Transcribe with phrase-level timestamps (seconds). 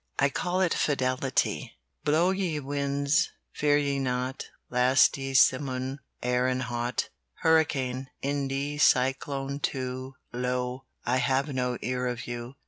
[0.17, 6.47] I call it "FIDELITY "Blow, ye winds, I fear ye not; Blast, ye simoon, Sere
[6.47, 7.09] and hot!
[7.41, 8.49] "Hurricane, And
[8.81, 12.55] cyclone, too, Blow, I have no Fear of you.